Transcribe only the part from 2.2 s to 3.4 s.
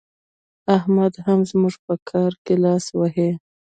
کې لاس وهي.